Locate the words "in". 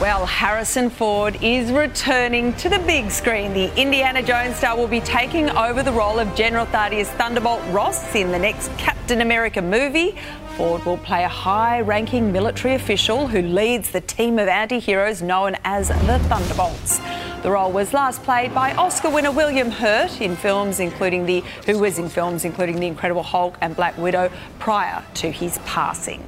8.14-8.32, 20.22-20.34, 21.98-22.08